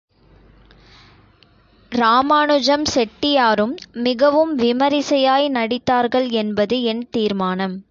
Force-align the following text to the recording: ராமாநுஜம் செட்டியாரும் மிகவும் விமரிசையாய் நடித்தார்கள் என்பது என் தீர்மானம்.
ராமாநுஜம் 1.91 2.85
செட்டியாரும் 2.95 3.75
மிகவும் 3.99 4.53
விமரிசையாய் 4.55 5.47
நடித்தார்கள் 5.49 6.29
என்பது 6.33 6.83
என் 6.83 7.07
தீர்மானம். 7.11 7.75